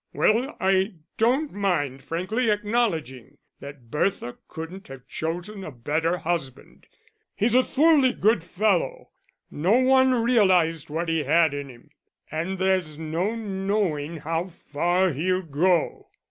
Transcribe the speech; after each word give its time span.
Well, 0.13 0.57
I 0.59 0.95
don't 1.19 1.51
mind 1.53 2.01
frankly 2.01 2.49
acknowledging 2.49 3.37
that 3.59 3.91
Bertha 3.91 4.39
couldn't 4.47 4.87
have 4.87 5.05
chosen 5.07 5.63
a 5.63 5.69
better 5.69 6.17
husband; 6.17 6.87
he's 7.35 7.53
a 7.53 7.63
thoroughly 7.63 8.11
good 8.11 8.41
fellow; 8.41 9.11
no 9.51 9.73
one 9.79 10.23
realised 10.23 10.89
what 10.89 11.07
he 11.07 11.25
had 11.25 11.53
in 11.53 11.69
him, 11.69 11.91
and 12.31 12.57
there's 12.57 12.97
no 12.97 13.35
knowing 13.35 14.17
how 14.17 14.45
far 14.45 15.13
he'll 15.13 15.43
go." 15.43 16.09